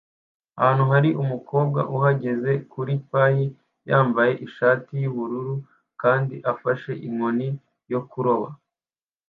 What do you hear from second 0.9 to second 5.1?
hari umukobwa uhagaze kuri pir yambaye ishati